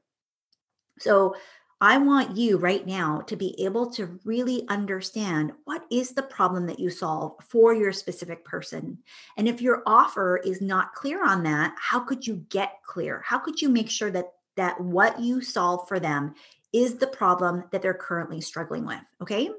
So, 0.99 1.35
I 1.81 1.97
want 1.97 2.37
you 2.37 2.57
right 2.57 2.85
now 2.85 3.21
to 3.27 3.35
be 3.35 3.59
able 3.63 3.91
to 3.91 4.19
really 4.23 4.65
understand 4.69 5.51
what 5.65 5.85
is 5.91 6.11
the 6.11 6.23
problem 6.23 6.67
that 6.67 6.79
you 6.79 6.89
solve 6.89 7.33
for 7.49 7.73
your 7.73 7.91
specific 7.91 8.45
person. 8.45 8.99
And 9.37 9.47
if 9.47 9.61
your 9.61 9.83
offer 9.85 10.37
is 10.37 10.61
not 10.61 10.93
clear 10.93 11.25
on 11.25 11.43
that, 11.43 11.75
how 11.77 11.99
could 11.99 12.25
you 12.25 12.45
get 12.49 12.79
clear? 12.85 13.21
How 13.25 13.39
could 13.39 13.61
you 13.61 13.69
make 13.69 13.89
sure 13.89 14.11
that 14.11 14.31
that 14.55 14.79
what 14.79 15.19
you 15.19 15.41
solve 15.41 15.85
for 15.87 15.99
them 15.99 16.33
is 16.71 16.95
the 16.95 17.07
problem 17.07 17.65
that 17.71 17.81
they're 17.81 17.93
currently 17.93 18.39
struggling 18.39 18.85
with, 18.85 19.01
okay? 19.21 19.49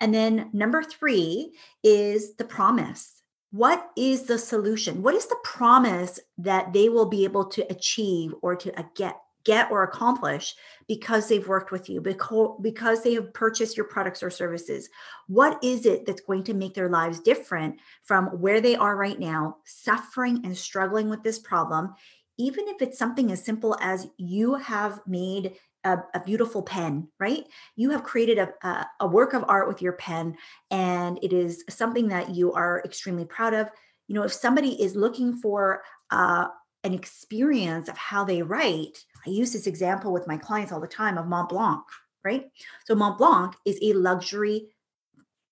And 0.00 0.14
then 0.14 0.50
number 0.52 0.82
3 0.82 1.54
is 1.82 2.34
the 2.34 2.44
promise 2.44 3.22
what 3.54 3.92
is 3.96 4.24
the 4.24 4.36
solution? 4.36 5.00
What 5.00 5.14
is 5.14 5.26
the 5.26 5.38
promise 5.44 6.18
that 6.38 6.72
they 6.72 6.88
will 6.88 7.06
be 7.06 7.22
able 7.22 7.44
to 7.50 7.64
achieve 7.70 8.34
or 8.42 8.56
to 8.56 8.76
uh, 8.76 8.82
get 8.96 9.16
get 9.44 9.70
or 9.70 9.82
accomplish 9.82 10.54
because 10.88 11.28
they've 11.28 11.48
worked 11.48 11.70
with 11.70 11.88
you 11.88 12.00
because 12.00 13.02
they 13.02 13.14
have 13.14 13.32
purchased 13.32 13.76
your 13.76 13.86
products 13.86 14.22
or 14.22 14.30
services 14.30 14.88
what 15.26 15.62
is 15.62 15.86
it 15.86 16.06
that's 16.06 16.20
going 16.22 16.42
to 16.42 16.54
make 16.54 16.74
their 16.74 16.88
lives 16.88 17.20
different 17.20 17.76
from 18.02 18.26
where 18.40 18.60
they 18.60 18.74
are 18.74 18.96
right 18.96 19.20
now 19.20 19.56
suffering 19.64 20.40
and 20.44 20.56
struggling 20.56 21.08
with 21.08 21.22
this 21.22 21.38
problem 21.38 21.94
even 22.36 22.66
if 22.68 22.82
it's 22.82 22.98
something 22.98 23.30
as 23.30 23.44
simple 23.44 23.76
as 23.80 24.08
you 24.16 24.54
have 24.54 25.00
made 25.06 25.56
a, 25.84 25.98
a, 26.14 26.20
beautiful 26.20 26.62
pen, 26.62 27.08
right? 27.20 27.44
You 27.76 27.90
have 27.90 28.02
created 28.02 28.38
a, 28.38 28.66
a, 28.66 28.86
a, 29.00 29.06
work 29.06 29.34
of 29.34 29.44
art 29.46 29.68
with 29.68 29.82
your 29.82 29.92
pen, 29.92 30.36
and 30.70 31.18
it 31.22 31.32
is 31.32 31.62
something 31.68 32.08
that 32.08 32.30
you 32.30 32.52
are 32.54 32.82
extremely 32.84 33.26
proud 33.26 33.54
of. 33.54 33.68
You 34.08 34.14
know, 34.14 34.22
if 34.22 34.32
somebody 34.32 34.82
is 34.82 34.96
looking 34.96 35.36
for 35.36 35.82
uh, 36.10 36.46
an 36.84 36.94
experience 36.94 37.88
of 37.88 37.96
how 37.96 38.24
they 38.24 38.42
write, 38.42 39.04
I 39.26 39.30
use 39.30 39.52
this 39.52 39.66
example 39.66 40.12
with 40.12 40.26
my 40.26 40.36
clients 40.36 40.72
all 40.72 40.80
the 40.80 40.86
time 40.86 41.18
of 41.18 41.26
Mont 41.26 41.48
Blanc, 41.48 41.82
right? 42.24 42.50
So, 42.86 42.94
Mont 42.94 43.18
Blanc 43.18 43.54
is 43.64 43.78
a 43.82 43.94
luxury 43.94 44.68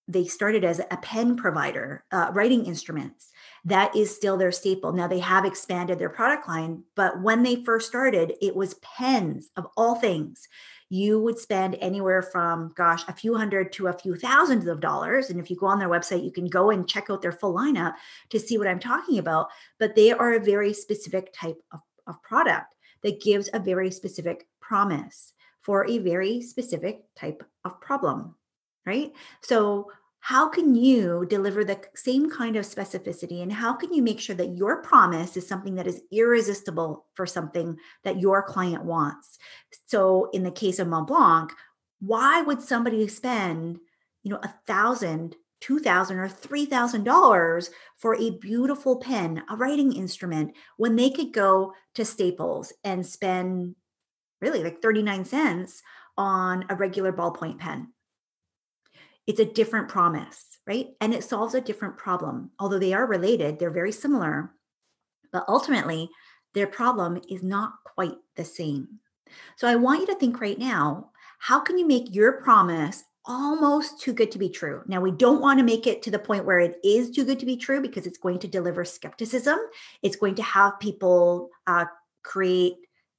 they 0.08 0.24
started 0.24 0.64
as 0.64 0.80
a 0.80 0.96
pen 0.98 1.36
provider, 1.36 2.04
uh, 2.10 2.30
writing 2.32 2.66
instruments. 2.66 3.30
That 3.64 3.94
is 3.94 4.14
still 4.14 4.36
their 4.36 4.52
staple. 4.52 4.92
Now 4.92 5.06
they 5.06 5.20
have 5.20 5.44
expanded 5.44 5.98
their 5.98 6.10
product 6.10 6.48
line, 6.48 6.82
but 6.96 7.22
when 7.22 7.42
they 7.42 7.64
first 7.64 7.88
started, 7.88 8.34
it 8.40 8.56
was 8.56 8.74
pens 8.74 9.50
of 9.56 9.66
all 9.76 9.94
things. 9.94 10.48
You 10.92 11.20
would 11.20 11.38
spend 11.38 11.76
anywhere 11.80 12.20
from, 12.20 12.74
gosh, 12.76 13.02
a 13.08 13.14
few 13.14 13.34
hundred 13.34 13.72
to 13.72 13.86
a 13.86 13.94
few 13.94 14.14
thousands 14.14 14.66
of 14.66 14.80
dollars. 14.80 15.30
And 15.30 15.40
if 15.40 15.48
you 15.48 15.56
go 15.56 15.64
on 15.64 15.78
their 15.78 15.88
website, 15.88 16.22
you 16.22 16.30
can 16.30 16.48
go 16.48 16.68
and 16.68 16.86
check 16.86 17.08
out 17.08 17.22
their 17.22 17.32
full 17.32 17.54
lineup 17.54 17.94
to 18.28 18.38
see 18.38 18.58
what 18.58 18.68
I'm 18.68 18.78
talking 18.78 19.18
about. 19.18 19.48
But 19.78 19.94
they 19.94 20.12
are 20.12 20.34
a 20.34 20.38
very 20.38 20.74
specific 20.74 21.32
type 21.32 21.56
of, 21.72 21.80
of 22.06 22.22
product 22.22 22.74
that 23.02 23.22
gives 23.22 23.48
a 23.54 23.58
very 23.58 23.90
specific 23.90 24.46
promise 24.60 25.32
for 25.62 25.86
a 25.88 25.96
very 25.96 26.42
specific 26.42 27.04
type 27.16 27.42
of 27.64 27.80
problem 27.80 28.34
right? 28.86 29.12
So, 29.42 29.90
how 30.24 30.48
can 30.48 30.76
you 30.76 31.26
deliver 31.28 31.64
the 31.64 31.80
same 31.96 32.30
kind 32.30 32.54
of 32.54 32.64
specificity 32.64 33.42
and 33.42 33.52
how 33.52 33.72
can 33.72 33.92
you 33.92 34.00
make 34.00 34.20
sure 34.20 34.36
that 34.36 34.56
your 34.56 34.80
promise 34.80 35.36
is 35.36 35.48
something 35.48 35.74
that 35.74 35.88
is 35.88 36.00
irresistible 36.12 37.06
for 37.14 37.26
something 37.26 37.76
that 38.04 38.20
your 38.20 38.40
client 38.40 38.84
wants? 38.84 39.36
So, 39.86 40.30
in 40.32 40.44
the 40.44 40.52
case 40.52 40.78
of 40.78 40.86
Mont 40.86 41.08
Blanc, 41.08 41.52
why 41.98 42.40
would 42.40 42.62
somebody 42.62 43.08
spend, 43.08 43.80
you 44.22 44.30
know, 44.30 44.38
a 44.44 44.54
thousand, 44.64 45.34
two 45.60 45.80
thousand, 45.80 46.20
or 46.20 46.28
three 46.28 46.66
thousand 46.66 47.02
dollars 47.02 47.70
for 47.96 48.14
a 48.14 48.38
beautiful 48.38 48.98
pen, 48.98 49.42
a 49.50 49.56
writing 49.56 49.92
instrument, 49.92 50.54
when 50.76 50.94
they 50.94 51.10
could 51.10 51.32
go 51.32 51.72
to 51.96 52.04
Staples 52.04 52.72
and 52.84 53.04
spend 53.04 53.74
really 54.40 54.62
like 54.62 54.80
39 54.80 55.24
cents 55.24 55.82
on 56.16 56.64
a 56.70 56.76
regular 56.76 57.12
ballpoint 57.12 57.58
pen? 57.58 57.88
It's 59.26 59.40
a 59.40 59.44
different 59.44 59.88
promise, 59.88 60.58
right? 60.66 60.88
And 61.00 61.14
it 61.14 61.24
solves 61.24 61.54
a 61.54 61.60
different 61.60 61.96
problem. 61.96 62.50
Although 62.58 62.78
they 62.78 62.92
are 62.92 63.06
related, 63.06 63.58
they're 63.58 63.70
very 63.70 63.92
similar, 63.92 64.52
but 65.32 65.44
ultimately, 65.48 66.10
their 66.54 66.66
problem 66.66 67.20
is 67.30 67.42
not 67.42 67.72
quite 67.84 68.16
the 68.36 68.44
same. 68.44 69.00
So 69.56 69.66
I 69.66 69.76
want 69.76 70.00
you 70.00 70.06
to 70.06 70.14
think 70.16 70.40
right 70.40 70.58
now 70.58 71.10
how 71.38 71.58
can 71.58 71.76
you 71.76 71.86
make 71.86 72.14
your 72.14 72.40
promise 72.40 73.02
almost 73.24 74.00
too 74.00 74.12
good 74.12 74.30
to 74.30 74.38
be 74.38 74.48
true? 74.48 74.82
Now, 74.86 75.00
we 75.00 75.10
don't 75.10 75.40
want 75.40 75.58
to 75.58 75.64
make 75.64 75.88
it 75.88 76.02
to 76.02 76.10
the 76.10 76.18
point 76.18 76.44
where 76.44 76.60
it 76.60 76.78
is 76.84 77.10
too 77.10 77.24
good 77.24 77.40
to 77.40 77.46
be 77.46 77.56
true 77.56 77.80
because 77.80 78.06
it's 78.06 78.18
going 78.18 78.38
to 78.40 78.48
deliver 78.48 78.84
skepticism. 78.84 79.58
It's 80.02 80.14
going 80.14 80.36
to 80.36 80.42
have 80.42 80.78
people 80.78 81.50
uh, 81.66 81.86
create 82.22 82.74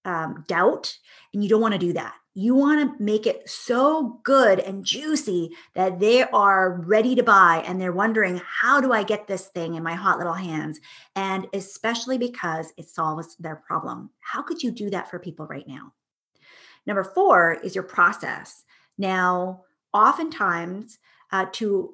um, 0.06 0.46
doubt, 0.48 0.96
and 1.34 1.44
you 1.44 1.50
don't 1.50 1.62
want 1.62 1.74
to 1.74 1.80
do 1.80 1.94
that. 1.94 2.14
You 2.36 2.56
want 2.56 2.98
to 2.98 3.04
make 3.04 3.28
it 3.28 3.48
so 3.48 4.20
good 4.24 4.60
and 4.60 4.84
juicy 4.84 5.52
that 5.76 6.00
they 6.00 6.24
are 6.24 6.82
ready 6.82 7.14
to 7.16 7.24
buy 7.24 7.64
and 7.66 7.80
they're 7.80 7.92
wondering, 7.92 8.42
how 8.44 8.82
do 8.82 8.92
I 8.92 9.04
get 9.04 9.28
this 9.28 9.48
thing 9.48 9.76
in 9.76 9.84
my 9.84 9.94
hot 9.94 10.18
little 10.18 10.34
hands? 10.34 10.80
And 11.16 11.48
especially 11.54 12.18
because 12.18 12.74
it 12.76 12.90
solves 12.90 13.36
their 13.38 13.58
problem. 13.58 14.10
How 14.20 14.42
could 14.42 14.64
you 14.64 14.72
do 14.72 14.90
that 14.90 15.12
for 15.12 15.20
people 15.20 15.46
right 15.46 15.68
now? 15.68 15.94
Number 16.88 17.04
four 17.04 17.54
is 17.64 17.76
your 17.76 17.84
process. 17.84 18.64
Now, 18.98 19.64
oftentimes, 19.94 20.98
uh, 21.32 21.46
to 21.54 21.94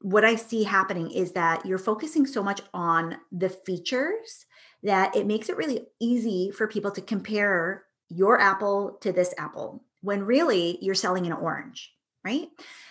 what 0.00 0.24
I 0.24 0.36
see 0.36 0.64
happening 0.64 1.10
is 1.10 1.32
that 1.32 1.66
you're 1.66 1.78
focusing 1.78 2.26
so 2.26 2.42
much 2.42 2.60
on 2.72 3.16
the 3.32 3.48
features 3.48 4.46
that 4.82 5.14
it 5.16 5.26
makes 5.26 5.48
it 5.48 5.56
really 5.56 5.86
easy 6.00 6.50
for 6.50 6.68
people 6.68 6.90
to 6.92 7.00
compare 7.00 7.84
your 8.08 8.40
apple 8.40 8.98
to 9.00 9.12
this 9.12 9.34
apple 9.38 9.84
when 10.00 10.22
really 10.22 10.78
you're 10.80 10.94
selling 10.94 11.26
an 11.26 11.32
orange, 11.32 11.92
right? 12.24 12.48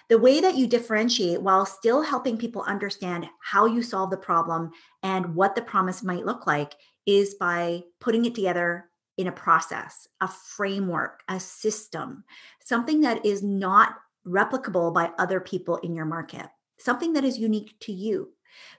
The 0.10 0.18
way 0.18 0.40
that 0.42 0.56
you 0.56 0.68
differentiate 0.68 1.42
while 1.42 1.66
still 1.66 2.02
helping 2.02 2.38
people 2.38 2.62
understand 2.64 3.28
how 3.42 3.66
you 3.66 3.82
solve 3.82 4.10
the 4.10 4.18
problem 4.18 4.72
and 5.04 5.36
what 5.36 5.56
the 5.56 5.62
promise 5.62 6.04
might 6.04 6.26
look 6.26 6.48
like 6.48 6.74
is 7.06 7.36
by 7.36 7.84
putting 8.00 8.26
it 8.26 8.36
together 8.36 8.90
in 9.18 9.28
a 9.28 9.32
process, 9.32 10.08
a 10.22 10.28
framework, 10.28 11.22
a 11.28 11.40
system, 11.40 12.24
something 12.64 13.02
that 13.02 13.26
is 13.26 13.42
not 13.42 13.96
replicable 14.28 14.94
by 14.94 15.12
other 15.18 15.40
people 15.40 15.78
in 15.78 15.96
your 15.96 16.06
market, 16.06 16.46
something 16.78 17.14
that 17.14 17.24
is 17.24 17.40
unique 17.40 17.74
to 17.80 17.92
you. 17.92 18.30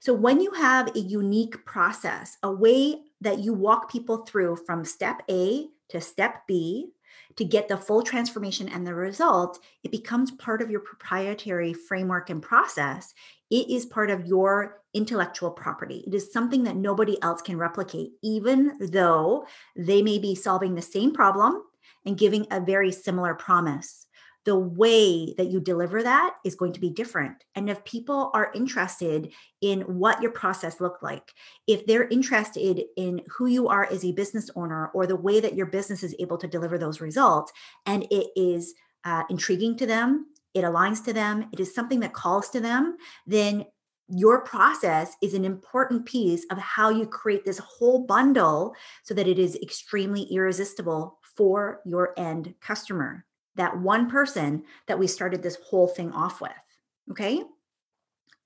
So, 0.00 0.12
when 0.12 0.40
you 0.40 0.50
have 0.52 0.94
a 0.94 1.00
unique 1.00 1.64
process, 1.64 2.36
a 2.42 2.50
way 2.50 3.02
that 3.20 3.38
you 3.40 3.52
walk 3.52 3.90
people 3.90 4.18
through 4.18 4.56
from 4.66 4.84
step 4.84 5.22
A 5.30 5.66
to 5.88 6.00
step 6.00 6.46
B 6.46 6.92
to 7.36 7.44
get 7.44 7.68
the 7.68 7.76
full 7.76 8.02
transformation 8.02 8.68
and 8.68 8.86
the 8.86 8.94
result, 8.94 9.60
it 9.84 9.92
becomes 9.92 10.30
part 10.32 10.60
of 10.60 10.70
your 10.70 10.80
proprietary 10.80 11.72
framework 11.72 12.30
and 12.30 12.42
process. 12.42 13.14
It 13.50 13.70
is 13.70 13.86
part 13.86 14.10
of 14.10 14.26
your 14.26 14.82
intellectual 14.92 15.50
property. 15.52 16.04
It 16.06 16.14
is 16.14 16.32
something 16.32 16.64
that 16.64 16.76
nobody 16.76 17.20
else 17.22 17.40
can 17.40 17.56
replicate, 17.56 18.10
even 18.22 18.72
though 18.80 19.46
they 19.76 20.02
may 20.02 20.18
be 20.18 20.34
solving 20.34 20.74
the 20.74 20.82
same 20.82 21.12
problem 21.12 21.62
and 22.04 22.18
giving 22.18 22.46
a 22.50 22.60
very 22.60 22.90
similar 22.90 23.34
promise 23.34 24.07
the 24.48 24.56
way 24.56 25.34
that 25.36 25.50
you 25.50 25.60
deliver 25.60 26.02
that 26.02 26.36
is 26.42 26.54
going 26.54 26.72
to 26.72 26.80
be 26.80 26.88
different. 26.88 27.44
And 27.54 27.68
if 27.68 27.84
people 27.84 28.30
are 28.32 28.50
interested 28.54 29.30
in 29.60 29.82
what 29.82 30.22
your 30.22 30.30
process 30.30 30.80
looked 30.80 31.02
like, 31.02 31.34
if 31.66 31.84
they're 31.84 32.08
interested 32.08 32.82
in 32.96 33.20
who 33.28 33.44
you 33.44 33.68
are 33.68 33.84
as 33.92 34.06
a 34.06 34.12
business 34.12 34.48
owner 34.56 34.86
or 34.94 35.06
the 35.06 35.16
way 35.16 35.38
that 35.40 35.54
your 35.54 35.66
business 35.66 36.02
is 36.02 36.16
able 36.18 36.38
to 36.38 36.48
deliver 36.48 36.78
those 36.78 37.02
results, 37.02 37.52
and 37.84 38.04
it 38.10 38.28
is 38.36 38.72
uh, 39.04 39.24
intriguing 39.28 39.76
to 39.76 39.86
them, 39.86 40.28
it 40.54 40.62
aligns 40.62 41.04
to 41.04 41.12
them, 41.12 41.50
it 41.52 41.60
is 41.60 41.74
something 41.74 42.00
that 42.00 42.14
calls 42.14 42.48
to 42.48 42.58
them, 42.58 42.96
then 43.26 43.66
your 44.08 44.40
process 44.40 45.14
is 45.20 45.34
an 45.34 45.44
important 45.44 46.06
piece 46.06 46.46
of 46.50 46.56
how 46.56 46.88
you 46.88 47.06
create 47.06 47.44
this 47.44 47.58
whole 47.58 48.06
bundle 48.06 48.74
so 49.02 49.12
that 49.12 49.28
it 49.28 49.38
is 49.38 49.56
extremely 49.56 50.22
irresistible 50.22 51.18
for 51.36 51.82
your 51.84 52.14
end 52.16 52.54
customer 52.62 53.26
that 53.58 53.78
one 53.78 54.08
person 54.08 54.64
that 54.86 54.98
we 54.98 55.06
started 55.06 55.42
this 55.42 55.58
whole 55.68 55.86
thing 55.86 56.10
off 56.12 56.40
with. 56.40 56.50
Okay. 57.10 57.42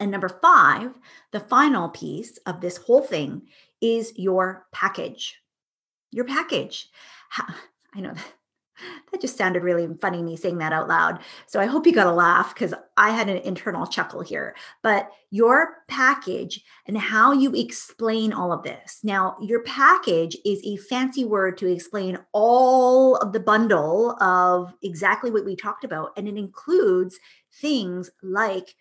And 0.01 0.11
number 0.11 0.29
five, 0.29 0.99
the 1.31 1.41
final 1.41 1.89
piece 1.89 2.39
of 2.39 2.61
this 2.61 2.77
whole 2.77 3.03
thing 3.03 3.43
is 3.81 4.13
your 4.17 4.67
package. 4.73 5.37
Your 6.11 6.25
package. 6.25 6.91
I 7.95 8.01
know 8.01 8.13
that 8.13 8.33
that 9.11 9.21
just 9.21 9.37
sounded 9.37 9.63
really 9.63 9.89
funny 10.01 10.23
me 10.23 10.37
saying 10.37 10.59
that 10.59 10.73
out 10.73 10.89
loud. 10.89 11.21
So 11.47 11.61
I 11.61 11.67
hope 11.67 11.87
you 11.87 11.93
got 11.93 12.07
a 12.07 12.13
laugh 12.13 12.55
because 12.55 12.75
I 12.97 13.11
had 13.11 13.29
an 13.29 13.39
internal 13.39 13.87
chuckle 13.87 14.21
here. 14.21 14.55
But 14.83 15.11
your 15.31 15.79
package 15.89 16.63
and 16.87 16.97
how 16.97 17.33
you 17.33 17.55
explain 17.55 18.33
all 18.33 18.53
of 18.53 18.63
this. 18.63 19.01
Now, 19.03 19.37
your 19.41 19.63
package 19.63 20.37
is 20.45 20.61
a 20.65 20.77
fancy 20.77 21.25
word 21.25 21.59
to 21.59 21.67
explain 21.67 22.19
all 22.33 23.17
of 23.17 23.33
the 23.33 23.41
bundle 23.41 24.23
of 24.23 24.73
exactly 24.83 25.31
what 25.31 25.45
we 25.45 25.57
talked 25.57 25.85
about. 25.85 26.13
And 26.17 26.29
it 26.29 26.37
includes 26.37 27.19
things 27.61 28.11
like 28.23 28.75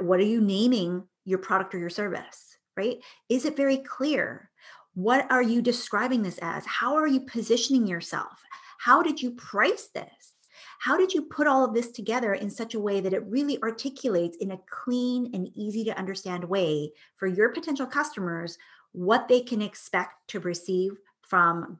what 0.00 0.20
are 0.20 0.24
you 0.24 0.40
naming 0.40 1.04
your 1.24 1.38
product 1.38 1.74
or 1.74 1.78
your 1.78 1.90
service, 1.90 2.56
right? 2.76 2.98
Is 3.28 3.44
it 3.44 3.56
very 3.56 3.78
clear? 3.78 4.50
What 4.94 5.30
are 5.30 5.42
you 5.42 5.60
describing 5.60 6.22
this 6.22 6.38
as? 6.40 6.64
How 6.66 6.94
are 6.94 7.08
you 7.08 7.20
positioning 7.20 7.86
yourself? 7.86 8.40
How 8.84 9.02
did 9.02 9.22
you 9.22 9.30
price 9.30 9.88
this? 9.94 10.34
How 10.78 10.98
did 10.98 11.14
you 11.14 11.22
put 11.22 11.46
all 11.46 11.64
of 11.64 11.72
this 11.72 11.90
together 11.90 12.34
in 12.34 12.50
such 12.50 12.74
a 12.74 12.78
way 12.78 13.00
that 13.00 13.14
it 13.14 13.24
really 13.24 13.58
articulates 13.62 14.36
in 14.36 14.50
a 14.50 14.60
clean 14.68 15.30
and 15.32 15.48
easy 15.54 15.84
to 15.84 15.98
understand 15.98 16.44
way 16.44 16.92
for 17.16 17.26
your 17.26 17.48
potential 17.48 17.86
customers 17.86 18.58
what 18.92 19.26
they 19.26 19.40
can 19.40 19.62
expect 19.62 20.28
to 20.28 20.40
receive 20.40 20.98
from 21.22 21.78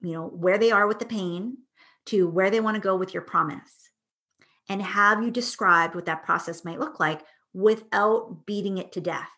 you 0.00 0.14
know 0.14 0.26
where 0.28 0.56
they 0.56 0.72
are 0.72 0.86
with 0.86 1.00
the 1.00 1.04
pain 1.04 1.58
to 2.06 2.26
where 2.26 2.50
they 2.50 2.60
want 2.60 2.76
to 2.76 2.80
go 2.80 2.96
with 2.96 3.12
your 3.12 3.22
promise 3.22 3.90
and 4.70 4.80
have 4.80 5.22
you 5.22 5.30
described 5.30 5.94
what 5.94 6.06
that 6.06 6.24
process 6.24 6.64
might 6.64 6.80
look 6.80 6.98
like 6.98 7.20
without 7.52 8.46
beating 8.46 8.78
it 8.78 8.90
to 8.92 9.02
death 9.02 9.28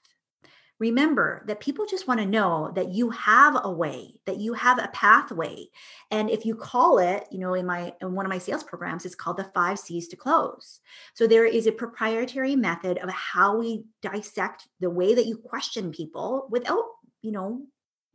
remember 0.78 1.44
that 1.46 1.60
people 1.60 1.86
just 1.86 2.08
want 2.08 2.20
to 2.20 2.26
know 2.26 2.72
that 2.74 2.88
you 2.88 3.10
have 3.10 3.58
a 3.62 3.70
way 3.70 4.14
that 4.26 4.38
you 4.38 4.54
have 4.54 4.78
a 4.78 4.90
pathway. 4.92 5.66
And 6.10 6.28
if 6.28 6.44
you 6.44 6.54
call 6.54 6.98
it 6.98 7.26
you 7.30 7.38
know 7.38 7.54
in 7.54 7.66
my 7.66 7.94
in 8.00 8.14
one 8.14 8.26
of 8.26 8.30
my 8.30 8.38
sales 8.38 8.64
programs 8.64 9.04
it's 9.04 9.14
called 9.14 9.36
the 9.36 9.44
five 9.44 9.78
c's 9.78 10.08
to 10.08 10.16
close. 10.16 10.80
So 11.14 11.26
there 11.26 11.46
is 11.46 11.66
a 11.66 11.72
proprietary 11.72 12.56
method 12.56 12.98
of 12.98 13.10
how 13.10 13.58
we 13.58 13.84
dissect 14.02 14.68
the 14.80 14.90
way 14.90 15.14
that 15.14 15.26
you 15.26 15.36
question 15.36 15.92
people 15.92 16.48
without 16.50 16.84
you 17.22 17.32
know 17.32 17.62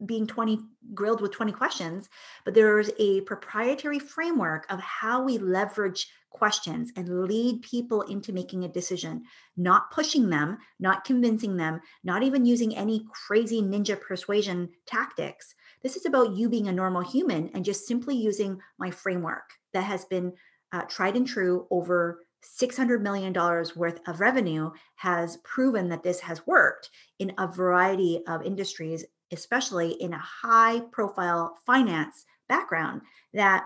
being 0.06 0.26
20 0.26 0.60
grilled 0.94 1.22
with 1.22 1.32
20 1.32 1.52
questions 1.52 2.10
but 2.46 2.54
there's 2.54 2.90
a 3.00 3.22
proprietary 3.22 4.00
framework 4.00 4.66
of 4.70 4.80
how 4.80 5.24
we 5.24 5.38
leverage 5.38 6.08
questions 6.30 6.92
and 6.96 7.24
lead 7.28 7.62
people 7.62 8.04
into 8.04 8.32
making 8.32 8.64
a 8.64 8.70
decision 8.70 9.24
not 9.58 9.92
pushing 9.92 10.30
them 10.30 10.58
not 10.80 11.04
convincing 11.04 11.58
them 11.58 11.82
not 12.04 12.24
even 12.24 12.46
using 12.46 12.76
any 12.76 13.06
crazy 13.12 13.62
ninja 13.62 14.00
persuasion 14.00 14.70
tactics. 14.86 15.56
This 15.82 15.96
is 15.96 16.06
about 16.06 16.36
you 16.36 16.50
being 16.50 16.68
a 16.68 16.74
normal 16.74 17.02
human 17.02 17.50
and 17.54 17.66
just 17.66 17.88
simply 17.88 18.16
using 18.16 18.60
my 18.78 18.92
framework 18.92 19.50
that 19.74 19.84
has 19.84 20.06
been 20.06 20.34
uh, 20.72 20.84
tried 20.84 21.16
and 21.16 21.28
true 21.28 21.68
over 21.72 22.20
$600 22.44 23.02
million 23.02 23.34
worth 23.76 24.00
of 24.08 24.20
revenue 24.20 24.72
has 24.96 25.38
proven 25.38 25.90
that 25.90 26.04
this 26.04 26.20
has 26.22 26.46
worked 26.48 26.90
in 27.20 27.34
a 27.38 27.48
variety 27.48 28.22
of 28.28 28.46
industries 28.46 29.04
especially 29.32 29.92
in 29.92 30.14
a 30.14 30.20
high 30.20 30.82
profile 30.92 31.58
finance 31.66 32.26
background, 32.48 33.02
that 33.34 33.66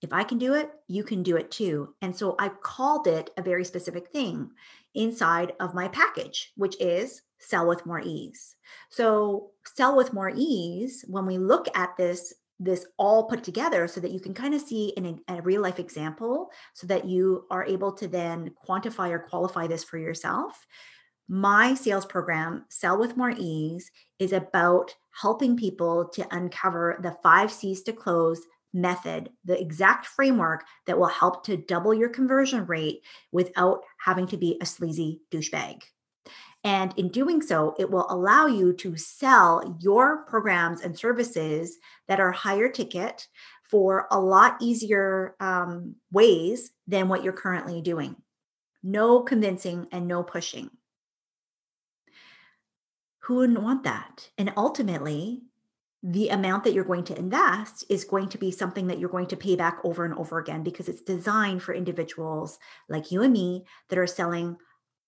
if 0.00 0.12
I 0.12 0.22
can 0.22 0.38
do 0.38 0.54
it, 0.54 0.70
you 0.86 1.02
can 1.02 1.22
do 1.22 1.36
it 1.36 1.50
too. 1.50 1.94
And 2.02 2.14
so 2.14 2.36
I 2.38 2.50
called 2.50 3.06
it 3.06 3.30
a 3.36 3.42
very 3.42 3.64
specific 3.64 4.10
thing 4.10 4.50
inside 4.94 5.52
of 5.60 5.74
my 5.74 5.88
package, 5.88 6.52
which 6.56 6.80
is 6.80 7.22
sell 7.38 7.66
with 7.66 7.86
more 7.86 8.00
ease. 8.00 8.56
So, 8.90 9.50
sell 9.76 9.96
with 9.96 10.12
more 10.12 10.32
ease, 10.34 11.04
when 11.08 11.26
we 11.26 11.38
look 11.38 11.66
at 11.76 11.96
this, 11.96 12.34
this 12.58 12.86
all 12.96 13.28
put 13.28 13.44
together 13.44 13.86
so 13.86 14.00
that 14.00 14.10
you 14.10 14.20
can 14.20 14.34
kind 14.34 14.54
of 14.54 14.60
see 14.60 14.88
in 14.96 15.20
a, 15.28 15.36
a 15.36 15.42
real 15.42 15.62
life 15.62 15.78
example 15.78 16.50
so 16.74 16.86
that 16.88 17.04
you 17.04 17.44
are 17.50 17.64
able 17.64 17.92
to 17.92 18.08
then 18.08 18.50
quantify 18.68 19.10
or 19.10 19.20
qualify 19.20 19.66
this 19.66 19.84
for 19.84 19.98
yourself 19.98 20.66
my 21.28 21.74
sales 21.74 22.06
program, 22.06 22.64
Sell 22.68 22.98
with 22.98 23.16
More 23.16 23.34
Ease, 23.36 23.90
is 24.18 24.32
about 24.32 24.94
helping 25.20 25.56
people 25.56 26.08
to 26.08 26.26
uncover 26.34 26.98
the 27.02 27.16
five 27.22 27.52
C's 27.52 27.82
to 27.82 27.92
close 27.92 28.42
method, 28.72 29.30
the 29.44 29.60
exact 29.60 30.06
framework 30.06 30.64
that 30.86 30.98
will 30.98 31.06
help 31.06 31.44
to 31.44 31.56
double 31.56 31.92
your 31.92 32.08
conversion 32.08 32.66
rate 32.66 33.02
without 33.32 33.82
having 33.98 34.26
to 34.28 34.36
be 34.36 34.58
a 34.60 34.66
sleazy 34.66 35.20
douchebag. 35.30 35.82
And 36.64 36.92
in 36.96 37.08
doing 37.08 37.40
so, 37.40 37.74
it 37.78 37.90
will 37.90 38.06
allow 38.10 38.46
you 38.46 38.72
to 38.74 38.96
sell 38.96 39.78
your 39.80 40.24
programs 40.24 40.80
and 40.80 40.98
services 40.98 41.78
that 42.08 42.20
are 42.20 42.32
higher 42.32 42.68
ticket 42.68 43.28
for 43.62 44.08
a 44.10 44.18
lot 44.18 44.56
easier 44.60 45.36
um, 45.40 45.94
ways 46.10 46.72
than 46.86 47.08
what 47.08 47.22
you're 47.22 47.32
currently 47.32 47.80
doing. 47.80 48.16
No 48.82 49.20
convincing 49.20 49.86
and 49.92 50.08
no 50.08 50.22
pushing 50.22 50.70
who 53.28 53.34
wouldn't 53.36 53.62
want 53.62 53.84
that? 53.84 54.30
And 54.38 54.54
ultimately, 54.56 55.42
the 56.02 56.30
amount 56.30 56.64
that 56.64 56.72
you're 56.72 56.82
going 56.82 57.04
to 57.04 57.18
invest 57.18 57.84
is 57.90 58.04
going 58.04 58.30
to 58.30 58.38
be 58.38 58.50
something 58.50 58.86
that 58.86 58.98
you're 58.98 59.10
going 59.10 59.26
to 59.26 59.36
pay 59.36 59.54
back 59.54 59.78
over 59.84 60.06
and 60.06 60.14
over 60.14 60.38
again 60.38 60.62
because 60.62 60.88
it's 60.88 61.02
designed 61.02 61.62
for 61.62 61.74
individuals 61.74 62.58
like 62.88 63.12
you 63.12 63.20
and 63.22 63.34
me 63.34 63.66
that 63.90 63.98
are 63.98 64.06
selling 64.06 64.56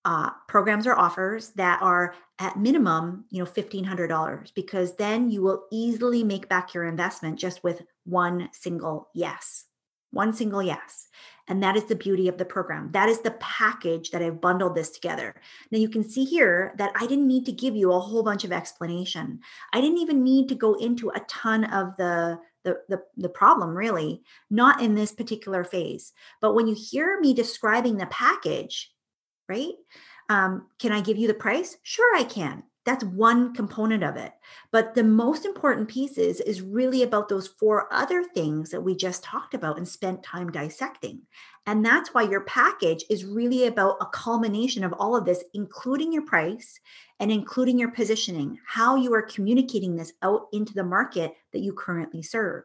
uh, 0.05 0.29
programs 0.47 0.85
or 0.85 0.95
offers 0.95 1.49
that 1.55 1.81
are 1.81 2.13
at 2.37 2.59
minimum, 2.59 3.25
you 3.31 3.43
know, 3.43 3.49
$1,500 3.49 4.53
because 4.53 4.95
then 4.97 5.31
you 5.31 5.41
will 5.41 5.65
easily 5.71 6.23
make 6.23 6.47
back 6.47 6.75
your 6.75 6.83
investment 6.83 7.39
just 7.39 7.63
with 7.63 7.81
one 8.05 8.49
single 8.51 9.09
yes. 9.15 9.65
One 10.11 10.31
single 10.31 10.61
yes. 10.61 11.07
And 11.51 11.61
that 11.63 11.75
is 11.75 11.83
the 11.83 11.95
beauty 11.95 12.29
of 12.29 12.37
the 12.37 12.45
program. 12.45 12.91
That 12.93 13.09
is 13.09 13.19
the 13.19 13.31
package 13.31 14.11
that 14.11 14.21
I've 14.21 14.39
bundled 14.39 14.73
this 14.73 14.89
together. 14.89 15.35
Now 15.69 15.79
you 15.79 15.89
can 15.89 16.01
see 16.01 16.23
here 16.23 16.73
that 16.77 16.93
I 16.95 17.05
didn't 17.05 17.27
need 17.27 17.45
to 17.45 17.51
give 17.51 17.75
you 17.75 17.91
a 17.91 17.99
whole 17.99 18.23
bunch 18.23 18.45
of 18.45 18.53
explanation. 18.53 19.41
I 19.73 19.81
didn't 19.81 19.97
even 19.97 20.23
need 20.23 20.47
to 20.47 20.55
go 20.55 20.75
into 20.75 21.09
a 21.09 21.19
ton 21.27 21.65
of 21.65 21.97
the 21.97 22.39
the, 22.63 22.77
the, 22.89 23.01
the 23.17 23.27
problem 23.27 23.75
really 23.75 24.21
not 24.51 24.83
in 24.83 24.93
this 24.93 25.11
particular 25.11 25.63
phase 25.63 26.13
but 26.41 26.53
when 26.53 26.67
you 26.67 26.75
hear 26.75 27.19
me 27.19 27.33
describing 27.33 27.97
the 27.97 28.05
package 28.05 28.91
right 29.49 29.73
um, 30.29 30.67
can 30.77 30.91
i 30.91 31.01
give 31.01 31.17
you 31.17 31.27
the 31.27 31.33
price 31.33 31.75
sure 31.81 32.15
i 32.15 32.23
can 32.23 32.61
that's 32.85 33.03
one 33.03 33.53
component 33.53 34.03
of 34.03 34.15
it. 34.15 34.33
But 34.71 34.95
the 34.95 35.03
most 35.03 35.45
important 35.45 35.87
pieces 35.87 36.39
is 36.41 36.61
really 36.61 37.03
about 37.03 37.29
those 37.29 37.47
four 37.47 37.87
other 37.93 38.23
things 38.23 38.71
that 38.71 38.81
we 38.81 38.95
just 38.95 39.23
talked 39.23 39.53
about 39.53 39.77
and 39.77 39.87
spent 39.87 40.23
time 40.23 40.51
dissecting. 40.51 41.21
And 41.67 41.85
that's 41.85 42.13
why 42.13 42.23
your 42.23 42.41
package 42.41 43.03
is 43.09 43.23
really 43.23 43.67
about 43.67 43.97
a 44.01 44.07
culmination 44.07 44.83
of 44.83 44.93
all 44.93 45.15
of 45.15 45.25
this 45.25 45.43
including 45.53 46.11
your 46.11 46.25
price 46.25 46.79
and 47.19 47.31
including 47.31 47.77
your 47.77 47.91
positioning 47.91 48.57
how 48.65 48.95
you 48.95 49.13
are 49.13 49.21
communicating 49.21 49.95
this 49.95 50.13
out 50.23 50.47
into 50.51 50.73
the 50.73 50.83
market 50.83 51.35
that 51.53 51.59
you 51.59 51.73
currently 51.73 52.23
serve. 52.23 52.63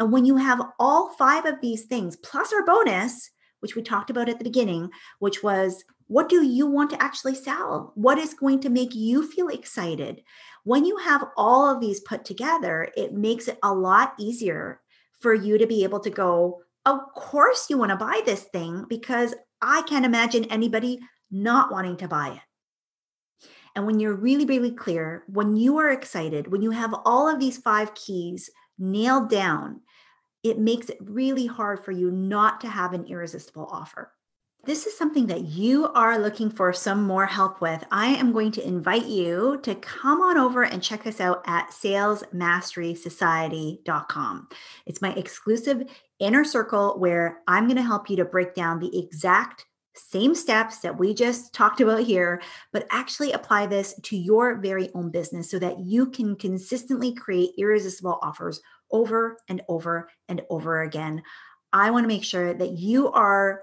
And 0.00 0.12
when 0.12 0.24
you 0.24 0.36
have 0.36 0.60
all 0.80 1.10
five 1.10 1.46
of 1.46 1.60
these 1.60 1.84
things 1.84 2.16
plus 2.16 2.52
our 2.52 2.64
bonus 2.64 3.30
which 3.60 3.76
we 3.76 3.82
talked 3.82 4.10
about 4.10 4.28
at 4.28 4.38
the 4.38 4.44
beginning 4.44 4.90
which 5.20 5.44
was 5.44 5.84
what 6.12 6.28
do 6.28 6.44
you 6.44 6.66
want 6.66 6.90
to 6.90 7.02
actually 7.02 7.34
sell? 7.34 7.92
What 7.94 8.18
is 8.18 8.34
going 8.34 8.60
to 8.60 8.68
make 8.68 8.94
you 8.94 9.26
feel 9.26 9.48
excited? 9.48 10.22
When 10.62 10.84
you 10.84 10.98
have 10.98 11.24
all 11.38 11.70
of 11.70 11.80
these 11.80 12.00
put 12.00 12.26
together, 12.26 12.90
it 12.98 13.14
makes 13.14 13.48
it 13.48 13.58
a 13.62 13.72
lot 13.72 14.12
easier 14.18 14.82
for 15.20 15.32
you 15.32 15.56
to 15.56 15.66
be 15.66 15.84
able 15.84 16.00
to 16.00 16.10
go, 16.10 16.60
of 16.84 16.98
course, 17.14 17.70
you 17.70 17.78
want 17.78 17.92
to 17.92 17.96
buy 17.96 18.20
this 18.26 18.42
thing 18.42 18.84
because 18.90 19.34
I 19.62 19.80
can't 19.88 20.04
imagine 20.04 20.44
anybody 20.44 21.00
not 21.30 21.72
wanting 21.72 21.96
to 21.96 22.08
buy 22.08 22.34
it. 22.34 23.48
And 23.74 23.86
when 23.86 23.98
you're 23.98 24.14
really, 24.14 24.44
really 24.44 24.72
clear, 24.72 25.24
when 25.28 25.56
you 25.56 25.78
are 25.78 25.88
excited, 25.88 26.52
when 26.52 26.60
you 26.60 26.72
have 26.72 26.94
all 27.06 27.26
of 27.26 27.40
these 27.40 27.56
five 27.56 27.94
keys 27.94 28.50
nailed 28.78 29.30
down, 29.30 29.80
it 30.42 30.58
makes 30.58 30.90
it 30.90 30.98
really 31.00 31.46
hard 31.46 31.82
for 31.82 31.92
you 31.92 32.10
not 32.10 32.60
to 32.60 32.68
have 32.68 32.92
an 32.92 33.06
irresistible 33.06 33.66
offer 33.72 34.12
this 34.64 34.86
is 34.86 34.96
something 34.96 35.26
that 35.26 35.46
you 35.46 35.88
are 35.88 36.20
looking 36.20 36.48
for 36.48 36.72
some 36.72 37.02
more 37.02 37.26
help 37.26 37.60
with, 37.60 37.82
I 37.90 38.06
am 38.08 38.32
going 38.32 38.52
to 38.52 38.64
invite 38.64 39.06
you 39.06 39.58
to 39.64 39.74
come 39.74 40.20
on 40.20 40.38
over 40.38 40.62
and 40.62 40.80
check 40.80 41.04
us 41.04 41.20
out 41.20 41.42
at 41.46 41.70
salesmasterysociety.com. 41.70 44.48
It's 44.86 45.02
my 45.02 45.12
exclusive 45.14 45.82
inner 46.20 46.44
circle 46.44 47.00
where 47.00 47.40
I'm 47.48 47.66
going 47.66 47.76
to 47.76 47.82
help 47.82 48.08
you 48.08 48.14
to 48.18 48.24
break 48.24 48.54
down 48.54 48.78
the 48.78 48.96
exact 48.96 49.66
same 49.96 50.32
steps 50.32 50.78
that 50.78 50.96
we 50.96 51.12
just 51.12 51.52
talked 51.52 51.80
about 51.80 52.04
here, 52.04 52.40
but 52.72 52.86
actually 52.90 53.32
apply 53.32 53.66
this 53.66 53.98
to 54.04 54.16
your 54.16 54.60
very 54.60 54.90
own 54.94 55.10
business 55.10 55.50
so 55.50 55.58
that 55.58 55.80
you 55.80 56.06
can 56.06 56.36
consistently 56.36 57.12
create 57.12 57.50
irresistible 57.58 58.20
offers 58.22 58.60
over 58.92 59.38
and 59.48 59.60
over 59.68 60.08
and 60.28 60.40
over 60.50 60.82
again. 60.82 61.20
I 61.72 61.90
want 61.90 62.04
to 62.04 62.08
make 62.08 62.22
sure 62.22 62.54
that 62.54 62.78
you 62.78 63.10
are 63.10 63.62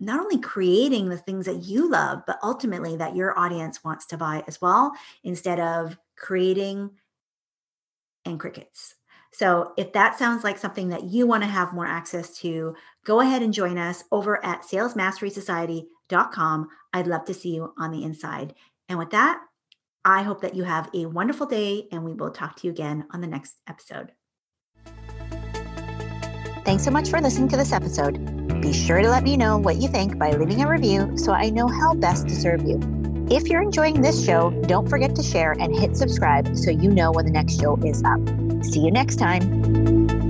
not 0.00 0.20
only 0.20 0.38
creating 0.38 1.08
the 1.08 1.18
things 1.18 1.46
that 1.46 1.64
you 1.64 1.90
love, 1.90 2.22
but 2.26 2.38
ultimately 2.42 2.96
that 2.96 3.14
your 3.14 3.38
audience 3.38 3.84
wants 3.84 4.06
to 4.06 4.16
buy 4.16 4.42
as 4.48 4.60
well, 4.60 4.92
instead 5.22 5.60
of 5.60 5.96
creating 6.16 6.90
and 8.24 8.40
crickets. 8.40 8.96
So, 9.32 9.74
if 9.76 9.92
that 9.92 10.18
sounds 10.18 10.42
like 10.42 10.58
something 10.58 10.88
that 10.88 11.04
you 11.04 11.24
want 11.26 11.44
to 11.44 11.48
have 11.48 11.72
more 11.72 11.86
access 11.86 12.36
to, 12.38 12.74
go 13.04 13.20
ahead 13.20 13.42
and 13.42 13.54
join 13.54 13.78
us 13.78 14.02
over 14.10 14.44
at 14.44 14.62
salesmasterysociety.com. 14.62 16.68
I'd 16.92 17.06
love 17.06 17.24
to 17.26 17.34
see 17.34 17.54
you 17.54 17.72
on 17.78 17.92
the 17.92 18.02
inside. 18.02 18.54
And 18.88 18.98
with 18.98 19.10
that, 19.10 19.40
I 20.04 20.22
hope 20.22 20.40
that 20.40 20.56
you 20.56 20.64
have 20.64 20.90
a 20.94 21.06
wonderful 21.06 21.46
day, 21.46 21.86
and 21.92 22.04
we 22.04 22.14
will 22.14 22.30
talk 22.30 22.56
to 22.56 22.66
you 22.66 22.72
again 22.72 23.06
on 23.12 23.20
the 23.20 23.28
next 23.28 23.54
episode. 23.68 24.10
Thanks 26.70 26.84
so 26.84 26.92
much 26.92 27.10
for 27.10 27.20
listening 27.20 27.48
to 27.48 27.56
this 27.56 27.72
episode. 27.72 28.60
Be 28.60 28.72
sure 28.72 29.02
to 29.02 29.10
let 29.10 29.24
me 29.24 29.36
know 29.36 29.58
what 29.58 29.78
you 29.78 29.88
think 29.88 30.16
by 30.16 30.30
leaving 30.30 30.62
a 30.62 30.68
review 30.68 31.18
so 31.18 31.32
I 31.32 31.50
know 31.50 31.66
how 31.66 31.94
best 31.94 32.28
to 32.28 32.36
serve 32.36 32.62
you. 32.62 32.78
If 33.28 33.48
you're 33.48 33.60
enjoying 33.60 34.00
this 34.00 34.24
show, 34.24 34.50
don't 34.68 34.88
forget 34.88 35.16
to 35.16 35.22
share 35.24 35.56
and 35.58 35.76
hit 35.76 35.96
subscribe 35.96 36.56
so 36.56 36.70
you 36.70 36.92
know 36.92 37.10
when 37.10 37.24
the 37.26 37.32
next 37.32 37.60
show 37.60 37.74
is 37.84 38.04
up. 38.04 38.20
See 38.64 38.82
you 38.82 38.92
next 38.92 39.16
time. 39.16 40.29